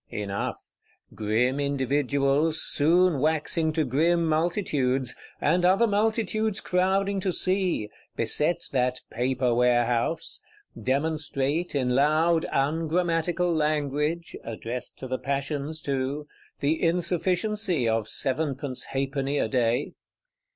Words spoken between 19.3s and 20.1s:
a day.